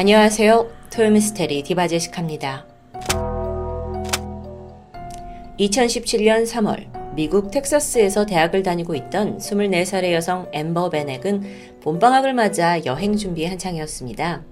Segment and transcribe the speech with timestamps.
[0.00, 0.66] 안녕하세요.
[0.94, 2.64] 토요미스테리 디바제시카입니다.
[5.58, 13.44] 2017년 3월 미국 텍사스에서 대학을 다니고 있던 24살의 여성 엠버 베넥은 봄방학을 맞아 여행 준비
[13.44, 14.42] 한창이었습니다.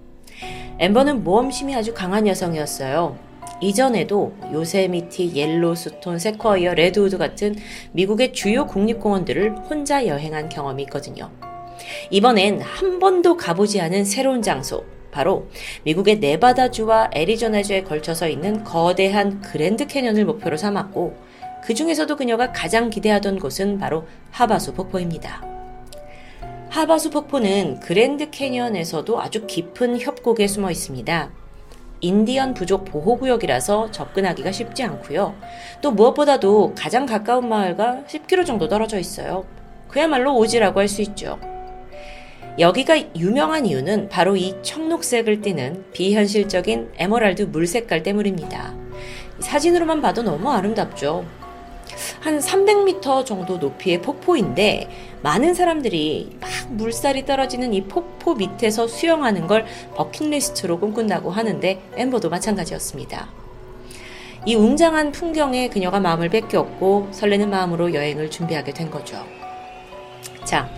[0.80, 3.18] 엠버는 모험심이 아주 강한 여성이었어요.
[3.62, 7.56] 이전에도 요세미티, 옐로스톤, 세쿼이어, 레드우드 같은
[7.92, 11.30] 미국의 주요 국립공원들을 혼자 여행한 경험이 있거든요.
[12.10, 14.84] 이번엔 한 번도 가보지 않은 새로운 장소,
[15.18, 15.48] 바로
[15.82, 21.16] 미국의 네바다주와 애리조나주에 걸쳐서 있는 거대한 그랜드 캐년을 목표로 삼았고
[21.64, 25.44] 그 중에서도 그녀가 가장 기대하던 곳은 바로 하바수 폭포입니다.
[26.68, 31.30] 하바수 폭포는 그랜드 캐년에서도 아주 깊은 협곡에 숨어 있습니다.
[32.00, 35.34] 인디언 부족 보호구역이라서 접근하기가 쉽지 않고요.
[35.82, 39.44] 또 무엇보다도 가장 가까운 마을과 10km 정도 떨어져 있어요.
[39.88, 41.40] 그야말로 오지라고 할 수 있죠.
[42.58, 48.74] 여기가 유명한 이유는 바로 이 청록색을 띠는 비현실적인 에메랄드 물 색깔 때문입니다.
[49.38, 51.24] 사진으로만 봐도 너무 아름답죠.
[52.20, 54.88] 한 300m 정도 높이의 폭포인데
[55.22, 63.28] 많은 사람들이 막 물살이 떨어지는 이 폭포 밑에서 수영하는 걸 버킷리스트로 꿈꾼다고 하는데 엠버도 마찬가지였습니다.
[64.46, 69.24] 이 웅장한 풍경에 그녀가 마음을 뺏겼고 설레는 마음으로 여행을 준비하게 된 거죠.
[70.44, 70.68] 자,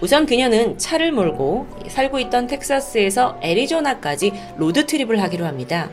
[0.00, 5.90] 우선 그녀는 차를 몰고 살고 있던 텍사스에서 애리조나까지 road trip을 하기로 합니다.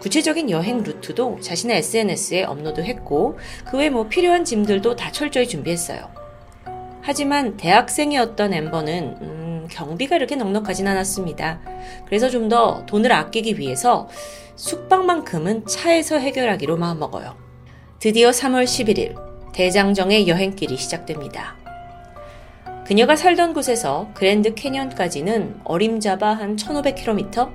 [0.00, 6.08] 구체적인 여행 루트도 자신의 SNS에 업로드했고 그 외 뭐 필요한 짐들도 다 철저히 준비했어요.
[7.00, 11.60] 하지만 대학생이었던 엠버는 음, 경비가 이렇게 넉넉하진 않았습니다.
[12.06, 14.08] 그래서 좀 더 돈을 아끼기 위해서
[14.56, 17.36] 숙박만큼은 차에서 해결하기로 마음먹어요.
[17.98, 19.16] 드디어 3월 11일
[19.52, 21.56] 대장정의 여행길이 시작됩니다.
[22.92, 27.50] 그녀가 살던 곳에서 그랜드 캐년까지는 어림잡아 한 1500km?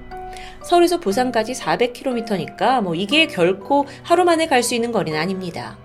[0.64, 5.78] 서울에서 부산까지 400km니까 뭐 이게 결코 하루 만에 갈 수 있는 거리는 아닙니다.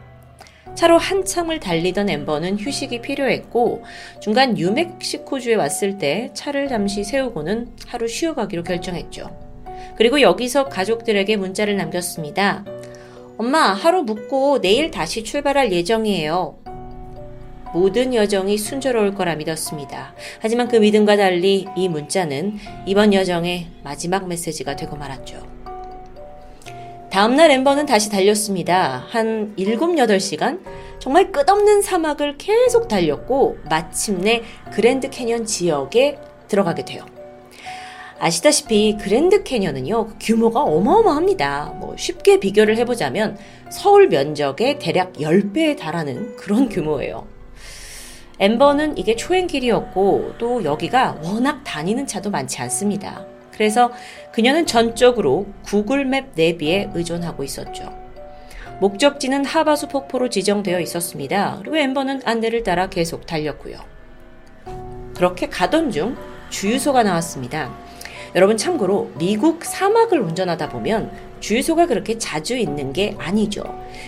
[0.74, 3.82] 차로 한참을 달리던 엠버는 휴식이 필요했고
[4.22, 9.36] 중간 뉴멕시코주에 왔을 때 차를 잠시 세우고는 하루 쉬어가기로 결정했죠.
[9.98, 12.64] 그리고 여기서 가족들에게 문자를 남겼습니다.
[13.36, 16.61] 엄마, 하루 묵고 내일 다시 출발할 예정이에요.
[17.72, 20.14] 모든 여정이 순조로울 거라 믿었습니다.
[20.40, 25.46] 하지만 그 믿음과 달리 이 문자는 이번 여정의 마지막 메시지가 되고 말았죠.
[27.10, 29.04] 다음날 엠버는 다시 달렸습니다.
[29.10, 30.60] 한 7, 8시간?
[30.98, 36.18] 정말 끝없는 사막을 계속 달렸고 마침내 그랜드 캐년 지역에
[36.48, 37.04] 들어가게 돼요.
[38.18, 41.74] 아시다시피 그랜드 캐년은요, 그 규모가 어마어마합니다.
[41.80, 43.36] 뭐 쉽게 비교를 해보자면
[43.68, 47.31] 서울 면적의 대략 10배에 달하는 그런 규모예요.
[48.42, 53.24] 엠버는 이게 초행길이었고 또 여기가 워낙 다니는 차도 많지 않습니다.
[53.52, 53.92] 그래서
[54.32, 57.96] 그녀는 전적으로 구글맵 내비에 의존하고 있었죠.
[58.80, 61.58] 목적지는 하바수 폭포로 지정되어 있었습니다.
[61.60, 63.76] 그리고 엠버는 안내를 따라 계속 달렸고요.
[65.14, 66.16] 그렇게 가던 중
[66.50, 67.72] 주유소가 나왔습니다.
[68.34, 71.10] 여러분 참고로 미국 사막을 운전하다 보면
[71.40, 73.62] 주유소가 그렇게 자주 있는 게 아니죠.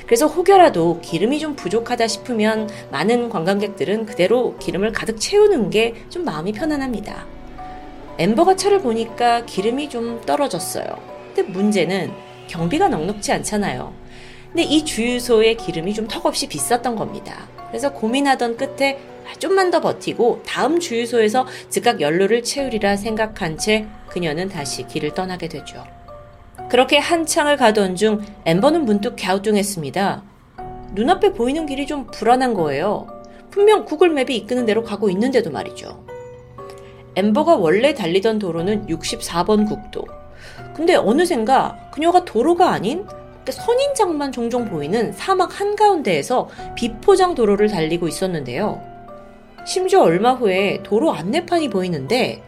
[0.06, 6.52] 그래서 혹여라도 기름이 좀 부족하다 싶으면 많은 관광객들은 그대로 기름을 가득 채우는 게 좀 마음이
[6.52, 7.26] 편안합니다.
[8.18, 10.84] 엠버가 차를 보니까 기름이 좀 떨어졌어요.
[11.34, 12.12] 근데 문제는
[12.46, 13.92] 경비가 넉넉지 않잖아요.
[14.52, 17.48] 근데 이 주유소의 기름이 좀 턱없이 비쌌던 겁니다.
[17.68, 18.98] 그래서 고민하던 끝에
[19.38, 25.84] 좀만 더 버티고 다음 주유소에서 즉각 연료를 채우리라 생각한 채 그녀는 다시 길을 떠나게 되죠.
[26.68, 30.22] 그렇게 한창을 가던 중 엠버는 문득 갸우뚱했습니다.
[30.92, 33.06] 눈앞에 보이는 길이 좀 불안한 거예요.
[33.50, 36.04] 분명 구글맵이 이끄는 대로 가고 있는데도 말이죠.
[37.16, 40.04] 엠버가 원래 달리던 도로는 64번 국도.
[40.74, 43.06] 근데 어느샌가 그녀가 도로가 아닌
[43.48, 48.93] 선인장만 종종 보이는 사막 한가운데에서 비포장 도로를 달리고 있었는데요.
[49.64, 52.42] 심지어 얼마 후에 도로 안내판이 보이는데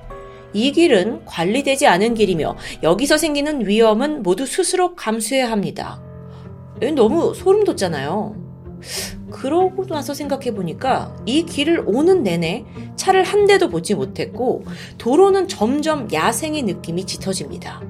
[0.52, 6.02] 이 길은 관리되지 않은 길이며 여기서 생기는 위험은 모두 스스로 감수해야 합니다.
[6.94, 8.36] 너무 소름 돋잖아요.
[9.30, 12.64] 그러고 나서 생각해 보니까 이 길을 오는 내내
[12.96, 14.64] 차를 한 대도 보지 못했고
[14.98, 17.82] 도로는 점점 야생의 느낌이 짙어집니다.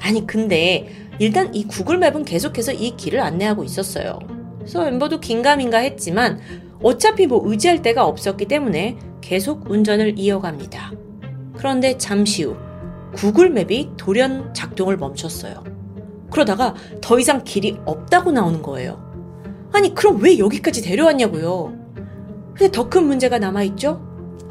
[0.00, 0.88] 아니 근데
[1.18, 4.18] 일단 이 구글맵은 계속해서 이 길을 안내하고 있었어요.
[4.58, 6.38] 그래서 멤버도 긴가민가 했지만
[6.82, 10.92] 어차피 뭐 의지할 데가 없었기 때문에 계속 운전을 이어갑니다.
[11.56, 12.56] 그런데 잠시 후
[13.16, 15.64] 구글맵이 돌연 작동을 멈췄어요.
[16.30, 19.02] 그러다가 더 이상 길이 없다고 나오는 거예요.
[19.72, 21.72] 아니, 그럼 왜 여기까지 데려왔냐고요?
[22.54, 24.00] 근데 더 큰 문제가 남아있죠?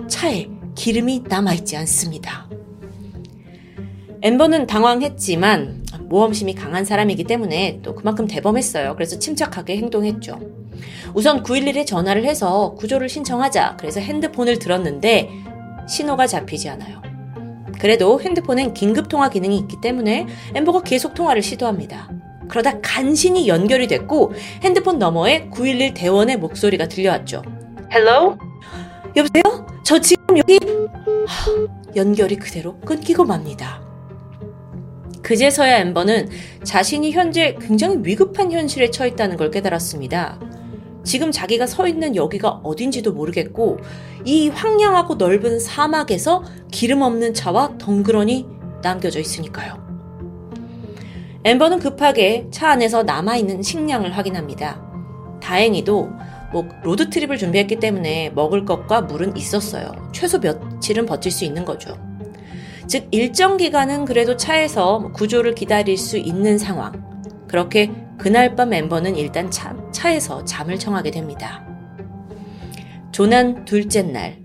[0.07, 2.50] 차에 기름이 남아있지 않습니다.
[4.21, 8.95] 엠버는 당황했지만 모험심이 강한 사람이기 때문에 또 그만큼 대범했어요.
[8.95, 10.39] 그래서 침착하게 행동했죠.
[11.13, 13.77] 우선 911에 전화를 해서 구조를 신청하자.
[13.80, 15.30] 그래서 핸드폰을 들었는데
[15.88, 17.01] 신호가 잡히지 않아요.
[17.80, 22.09] 그래도 핸드폰엔 긴급 통화 기능이 있기 때문에 엠버가 계속 통화를 시도합니다.
[22.48, 24.33] 그러다 간신히 연결이 됐고
[24.63, 27.42] 핸드폰 너머에 911 대원의 목소리가 들려왔죠.
[27.92, 28.38] Hello?
[29.15, 29.68] 여보세요?
[29.83, 30.59] 저 지금 여기
[31.27, 33.86] 하, 연결이 그대로 끊기고 맙니다.
[35.27, 36.29] 그제서야 엠버는
[36.63, 40.39] 자신이 현재 굉장히 위급한 현실에 처했다는 걸 깨달았습니다.
[41.03, 43.77] 지금 자기가 서 있는 여기가 어딘지도 모르겠고
[44.24, 48.47] 이 황량하고 넓은 사막에서 기름 없는 차와 덩그러니
[48.81, 49.85] 남겨져 있으니까요.
[51.44, 54.81] 엠버는 급하게 차 안에서 남아있는 식량을 확인합니다.
[55.41, 56.09] 다행히도
[56.53, 59.91] 뭐 로드트립을 준비했기 때문에 먹을 것과 물은 있었어요.
[60.13, 61.97] 최소 며칠은 버틸 수 있는 거죠.
[62.87, 67.05] 즉 일정 기간은 그래도 차에서 구조를 기다릴 수 있는 상황.
[67.47, 71.65] 그렇게 그날 밤 멤버는 일단 차, 차에서 잠을 청하게 됩니다.
[73.11, 74.39] 조난 둘째 날,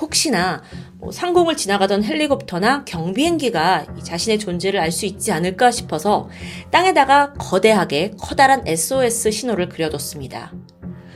[0.00, 0.62] 혹시나
[0.94, 6.28] 뭐 상공을 지나가던 헬리콥터나 경비행기가 자신의 존재를 알 수 있지 않을까 싶어서
[6.70, 10.52] 땅에다가 거대하게 커다란 SOS 신호를 그려뒀습니다.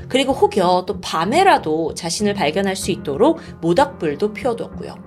[0.08, 5.06] 그리고 혹여 또 밤에라도 자신을 발견할 수 있도록 모닥불도 피워뒀고요.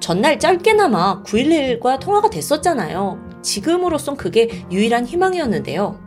[0.00, 3.40] 전날 짧게나마 911과 통화가 됐었잖아요.
[3.42, 6.00] 지금으로선 그게 유일한 희망이었는데요.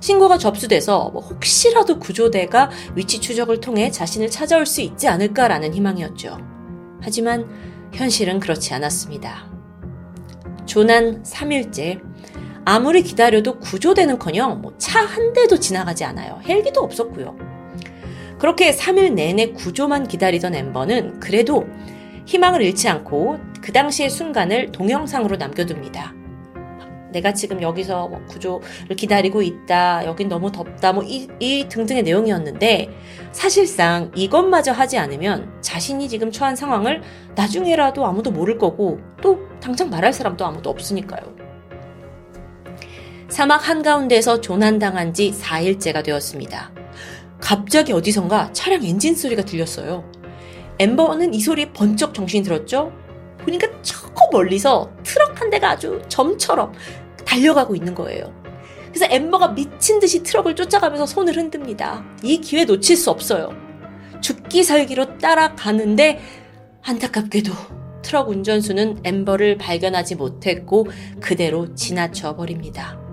[0.00, 6.38] 신고가 접수돼서 뭐 혹시라도 구조대가 위치 추적을 통해 자신을 찾아올 수 있지 않을까라는 희망이었죠.
[7.02, 7.48] 하지만
[7.92, 9.46] 현실은 그렇지 않았습니다.
[10.66, 12.00] 조난 3일째
[12.64, 16.40] 아무리 기다려도 구조대는커녕 뭐 차 한 대도 지나가지 않아요.
[16.46, 17.36] 헬기도 없었고요.
[18.38, 21.66] 그렇게 3일 내내 구조만 기다리던 엠버는 그래도
[22.28, 26.12] 희망을 잃지 않고 그 당시의 순간을 동영상으로 남겨둡니다.
[27.10, 30.04] 내가 지금 여기서 뭐 구조를 기다리고 있다.
[30.04, 30.92] 여긴 너무 덥다.
[30.92, 32.90] 뭐 이, 이 등등의 내용이었는데
[33.32, 37.00] 사실상 이것마저 하지 않으면 자신이 지금 처한 상황을
[37.34, 41.34] 나중에라도 아무도 모를 거고 또 당장 말할 사람도 아무도 없으니까요.
[43.30, 46.72] 사막 한가운데서 조난당한 지 4일째가 되었습니다.
[47.40, 50.17] 갑자기 어디선가 차량 엔진 소리가 들렸어요.
[50.78, 52.92] 엠버는 이 소리에 번쩍 정신이 들었죠?
[53.38, 56.72] 보니까 저 멀리서 트럭 한 대가 아주 점처럼
[57.24, 58.32] 달려가고 있는 거예요.
[58.88, 62.04] 그래서 엠버가 미친 듯이 트럭을 쫓아가면서 손을 흔듭니다.
[62.22, 63.50] 이 기회 놓칠 수 없어요.
[64.20, 66.20] 죽기 살기로 따라가는데
[66.82, 67.52] 안타깝게도
[68.02, 70.86] 트럭 운전수는 엠버를 발견하지 못했고
[71.20, 73.07] 그대로 지나쳐 버립니다.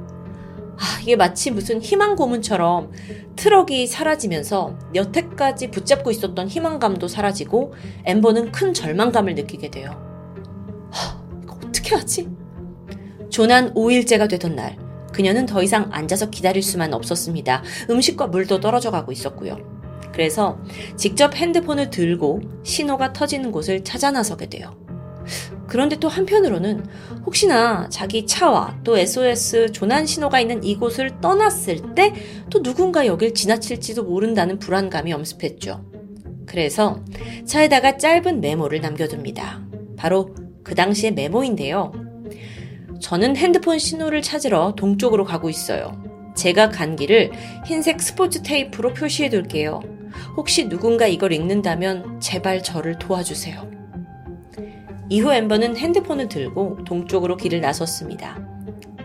[0.77, 2.91] 아, 이게 마치 무슨 희망 고문처럼
[3.35, 7.73] 트럭이 사라지면서 여태까지 붙잡고 있었던 희망감도 사라지고
[8.05, 9.91] 엠버는 큰 절망감을 느끼게 돼요.
[10.91, 12.29] 하, 이거 어떻게 하지?
[13.29, 14.77] 조난 5일째가 되던 날,
[15.11, 17.63] 그녀는 더 이상 앉아서 기다릴 수만 없었습니다.
[17.89, 19.57] 음식과 물도 떨어져 가고 있었고요.
[20.11, 20.57] 그래서
[20.95, 24.77] 직접 핸드폰을 들고 신호가 터지는 곳을 찾아 나서게 돼요.
[25.67, 26.85] 그런데 또 한편으로는
[27.25, 32.13] 혹시나 자기 차와 또 SOS 조난 신호가 있는 이곳을 떠났을 때
[32.49, 35.83] 또 누군가 여길 지나칠지도 모른다는 불안감이 엄습했죠.
[36.45, 37.03] 그래서
[37.45, 39.61] 차에다가 짧은 메모를 남겨둡니다.
[39.97, 40.33] 바로
[40.63, 41.91] 그 당시의 메모인데요.
[43.01, 46.01] 저는 핸드폰 신호를 찾으러 동쪽으로 가고 있어요.
[46.35, 47.31] 제가 간 길을
[47.65, 49.81] 흰색 스포츠 테이프로 표시해 둘게요.
[50.37, 53.74] 혹시 누군가 이걸 읽는다면 제발 저를 도와주세요.
[55.09, 58.39] 이후 엠버는 핸드폰을 들고 동쪽으로 길을 나섰습니다.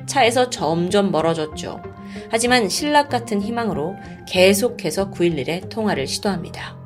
[0.07, 1.81] 차에서 점점 멀어졌죠.
[2.31, 3.95] 하지만 신락 같은 희망으로
[4.27, 6.77] 계속해서 911에 통화를 시도합니다.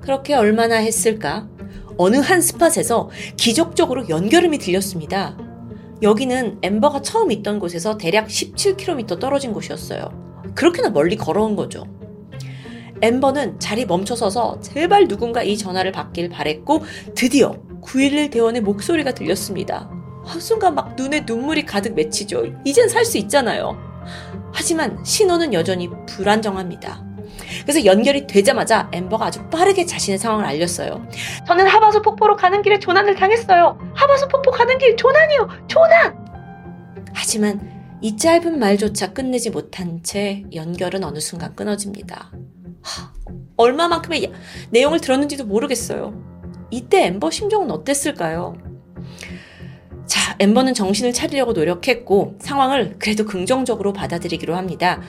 [0.00, 1.48] 그렇게 얼마나 했을까?
[1.96, 5.36] 어느 한 스팟에서 기적적으로 연결음이 들렸습니다.
[6.02, 10.28] 여기는 엠버가 처음 있던 곳에서 대략 17km 떨어진 곳이었어요.
[10.54, 11.84] 그렇게나 멀리 걸어온 거죠.
[13.00, 16.82] 엠버는 자리 멈춰서서 제발 누군가 이 전화를 받길 바랬고
[17.14, 17.54] 드디어
[17.92, 19.88] 911 대원의 목소리가 들렸습니다.
[20.26, 22.44] 아, 순간 막 눈에 눈물이 가득 맺히죠.
[22.64, 23.78] 이젠 살 수 있잖아요.
[24.52, 27.02] 하지만 신호는 여전히 불안정합니다.
[27.62, 31.06] 그래서 연결이 되자마자 엠버가 아주 빠르게 자신의 상황을 알렸어요.
[31.46, 33.78] 저는 하바수 폭포로 가는 길에 조난을 당했어요.
[33.94, 35.48] 하바수 폭포 가는 길 조난이요.
[35.68, 36.26] 조난!
[37.14, 42.32] 하지만 이 짧은 말조차 끝내지 못한 채 연결은 어느 순간 끊어집니다.
[42.82, 43.12] 하,
[43.56, 44.30] 얼마만큼의
[44.70, 46.37] 내용을 들었는지도 모르겠어요.
[46.70, 48.56] 이때 엠버 심정은 어땠을까요?
[50.06, 55.00] 자, 엠버는 정신을 차리려고 노력했고 상황을 그래도 긍정적으로 받아들이기로 합니다.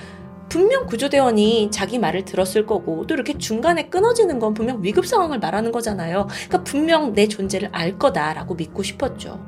[0.50, 5.72] 분명 구조대원이 자기 말을 들었을 거고 또 이렇게 중간에 끊어지는 건 분명 위급 상황을 말하는
[5.72, 6.28] 거잖아요.
[6.28, 9.40] 그러니까 분명 내 존재를 알 거다라고 믿고 싶었죠.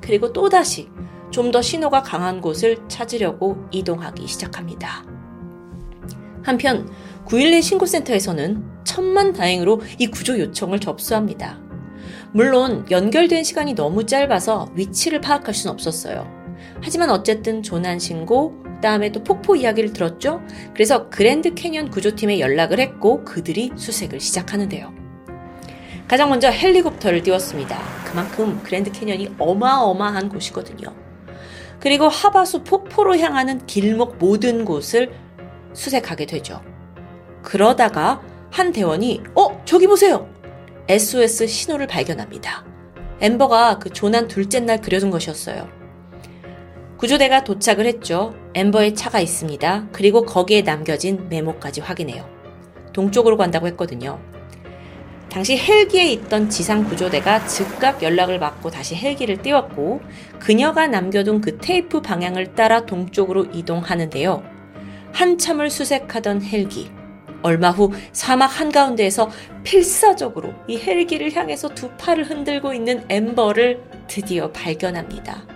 [0.00, 0.88] 그리고 또다시
[1.30, 5.04] 좀 더 신호가 강한 곳을 찾으려고 이동하기 시작합니다.
[6.44, 6.88] 한편
[7.26, 11.58] 911 신고센터에서는 천만 다행으로 이 구조 요청을 접수합니다.
[12.32, 16.28] 물론 연결된 시간이 너무 짧아서 위치를 파악할 수는 없었어요.
[16.82, 20.42] 하지만 어쨌든 조난 신고, 다음에 또 폭포 이야기를 들었죠?
[20.74, 24.92] 그래서 그랜드 캐년 구조팀에 연락을 했고 그들이 수색을 시작하는데요.
[26.06, 27.78] 가장 먼저 헬리콥터를 띄웠습니다.
[28.04, 30.94] 그만큼 그랜드 캐년이 어마어마한 곳이거든요.
[31.80, 35.12] 그리고 하바수 폭포로 향하는 길목 모든 곳을
[35.72, 36.60] 수색하게 되죠.
[37.44, 38.20] 그러다가
[38.50, 40.28] 한 대원이 어 저기 보세요
[40.88, 42.64] SOS 신호를 발견합니다.
[43.20, 45.68] 엠버가 그 조난 둘째 날 그려둔 것이었어요.
[46.96, 48.34] 구조대가 도착을 했죠.
[48.54, 49.88] 엠버의 차가 있습니다.
[49.92, 52.28] 그리고 거기에 남겨진 메모까지 확인해요.
[52.92, 54.20] 동쪽으로 간다고 했거든요.
[55.30, 60.00] 당시 헬기에 있던 지상 구조대가 즉각 연락을 받고 다시 헬기를 띄웠고
[60.38, 64.42] 그녀가 남겨둔 그 테이프 방향을 따라 동쪽으로 이동하는데요.
[65.12, 66.90] 한참을 수색하던 헬기.
[67.44, 69.30] 얼마 후 사막 한가운데에서
[69.64, 75.46] 필사적으로 이 헬기를 향해서 두 팔을 흔들고 있는 엠버를 드디어 발견합니다.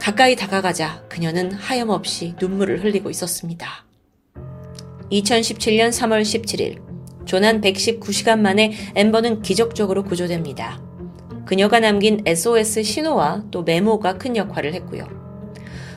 [0.00, 3.84] 가까이 다가가자 그녀는 하염없이 눈물을 흘리고 있었습니다.
[5.10, 10.80] 2017년 3월 17일, 조난 119시간 만에 엠버는 기적적으로 구조됩니다.
[11.46, 15.23] 그녀가 남긴 SOS 신호와 또 메모가 큰 역할을 했고요.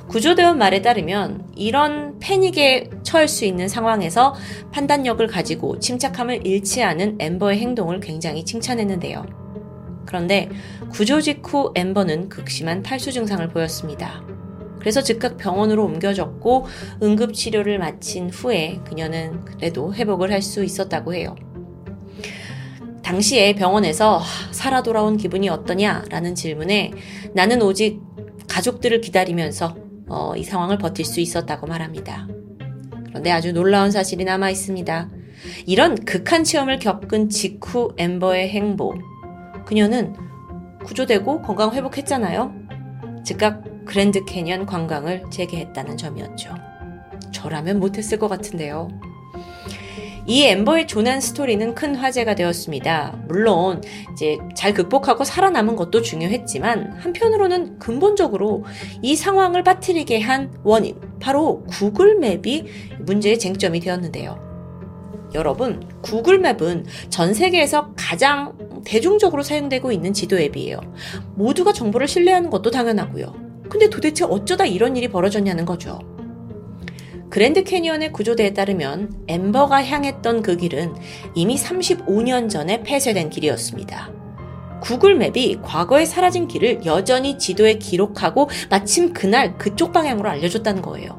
[0.07, 4.33] 구조대원 말에 따르면 이런 패닉에 처할 수 있는 상황에서
[4.71, 9.25] 판단력을 가지고 침착함을 잃지 않은 엠버의 행동을 굉장히 칭찬했는데요.
[10.05, 10.49] 그런데
[10.89, 14.23] 구조 직후 엠버는 극심한 탈수 증상을 보였습니다.
[14.79, 16.65] 그래서 즉각 병원으로 옮겨졌고
[17.03, 21.35] 응급 치료를 마친 후에 그녀는 그래도 회복을 할 수 있었다고 해요.
[23.03, 24.21] 당시에 병원에서
[24.51, 26.91] 살아 돌아온 기분이 어떠냐라는 질문에
[27.33, 28.01] 나는 오직
[28.47, 32.27] 가족들을 기다리면서 어, 이 상황을 버틸 수 있었다고 말합니다.
[33.07, 35.09] 그런데 아주 놀라운 사실이 남아 있습니다.
[35.65, 38.95] 이런 극한 체험을 겪은 직후 엠버의 행보,
[39.65, 40.15] 그녀는
[40.85, 42.53] 구조되고 건강 회복했잖아요.
[43.23, 46.55] 즉각 그랜드 캐년 관광을 재개했다는 점이었죠.
[47.31, 48.89] 저라면 못했을 것 같은데요.
[50.29, 53.23] 이 엠버의 조난 스토리는 큰 화제가 되었습니다.
[53.29, 53.81] 물론
[54.11, 58.65] 이제 잘 극복하고 살아남은 것도 중요했지만 한편으로는 근본적으로
[59.01, 62.65] 이 상황을 빠뜨리게 한 원인 바로 구글 맵이
[62.99, 64.45] 문제의 쟁점이 되었는데요.
[65.33, 70.79] 여러분, 구글 맵은 전 세계에서 가장 대중적으로 사용되고 있는 지도 앱이에요.
[71.35, 73.33] 모두가 정보를 신뢰하는 것도 당연하고요.
[73.69, 75.99] 근데 도대체 어쩌다 이런 일이 벌어졌냐는 거죠.
[77.29, 80.95] 그랜드 캐니언의 구조대에 따르면 엠버가 향했던 그 길은
[81.35, 84.11] 이미 35년 전에 폐쇄된 길이었습니다.
[84.81, 91.17] 구글 맵이 과거에 사라진 길을 여전히 지도에 기록하고 마침 그날 그쪽 방향으로 알려줬다는 거예요.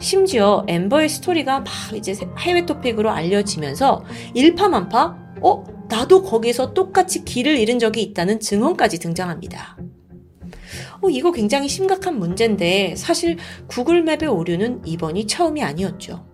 [0.00, 5.64] 심지어 엠버의 스토리가 막 이제 해외 토픽으로 알려지면서 일파만파, 어?
[5.88, 9.76] 나도 거기서 똑같이 길을 잃은 적이 있다는 증언까지 등장합니다.
[11.00, 13.36] 어, 이거 굉장히 심각한 문제인데 사실
[13.66, 16.26] 구글 맵의 오류는 이번이 처음이 아니었죠.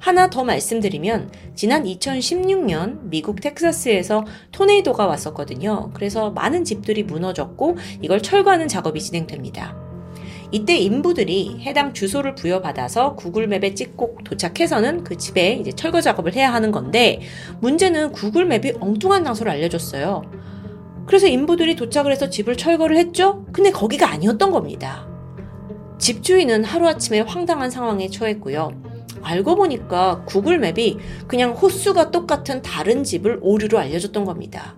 [0.00, 5.90] 하나 더 말씀드리면 지난 2016년 미국 텍사스에서 토네이도가 왔었거든요.
[5.92, 9.76] 그래서 많은 집들이 무너졌고 이걸 철거하는 작업이 진행됩니다.
[10.50, 16.72] 이때 인부들이 해당 주소를 부여받아서 구글맵에 찍고 도착해서는 그 집에 이제 철거 작업을 해야 하는
[16.72, 17.20] 건데
[17.60, 20.22] 문제는 구글맵이 엉뚱한 장소를 알려줬어요.
[21.08, 23.46] 그래서 인부들이 도착을 해서 집을 철거를 했죠?
[23.50, 25.08] 근데 거기가 아니었던 겁니다.
[25.98, 28.70] 집주인은 하루아침에 황당한 상황에 처했고요.
[29.22, 34.76] 알고 보니까 구글 맵이 그냥 호수가 똑같은 다른 집을 오류로 알려줬던 겁니다.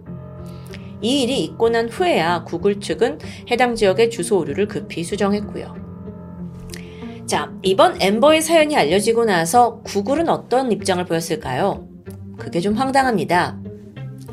[1.02, 3.18] 이 일이 있고 난 후에야 구글 측은
[3.50, 5.75] 해당 지역의 주소 오류를 급히 수정했고요.
[7.26, 11.88] 자, 이번 엠버의 사연이 알려지고 나서 구글은 어떤 입장을 보였을까요?
[12.38, 13.58] 그게 좀 황당합니다.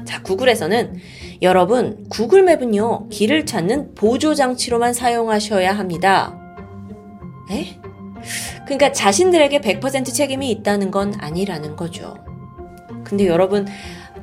[0.06, 0.96] 자, 구글에서는
[1.42, 6.36] 여러분, 구글 맵은요, 길을 찾는 보조장치로만 사용하셔야 합니다.
[7.52, 7.80] 에?
[8.66, 12.16] 그러니까 자신들에게 100% 책임이 있다는 건 아니라는 거죠.
[13.04, 13.68] 근데 여러분,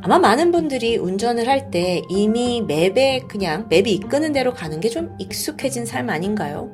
[0.03, 5.15] 아마 많은 분들이 운전을 할 때 이미 맵에 그냥 맵이 이끄는 대로 가는 게 좀
[5.19, 6.71] 익숙해진 삶 아닌가요?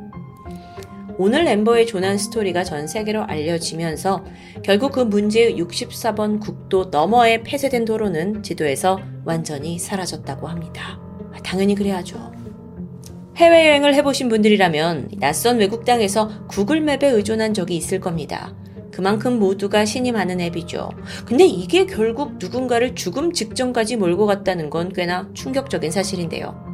[1.17, 4.25] 오늘 엠버의 조난 스토리가 전 세계로 알려지면서
[4.65, 11.01] 결국 그 문제의 64번 국도 너머에 폐쇄된 도로는 지도에서 완전히 사라졌다고 합니다.
[11.45, 12.33] 당연히 그래야죠.
[13.37, 18.55] 해외여행을 해보신 분들이라면 낯선 외국 땅에서 구글맵에 의존한 적이 있을 겁니다.
[18.93, 20.91] 그만큼 모두가 신임하는 앱이죠.
[21.25, 26.71] 근데 이게 결국 누군가를 죽음 직전까지 몰고 갔다는 건 꽤나 충격적인 사실인데요.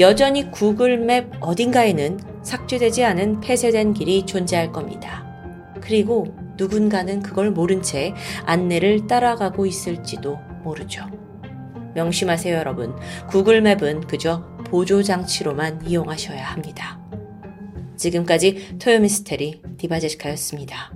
[0.00, 5.24] 여전히 구글 맵 어딘가에는 삭제되지 않은 폐쇄된 길이 존재할 겁니다.
[5.80, 8.12] 그리고 누군가는 그걸 모른 채
[8.44, 11.06] 안내를 따라가고 있을지도 모르죠.
[11.94, 12.94] 명심하세요, 여러분.
[13.28, 17.00] 구글 맵은 그저 보조 장치로만 이용하셔야 합니다.
[17.96, 20.92] 지금까지 토요미스테리 디바제시카였습니다.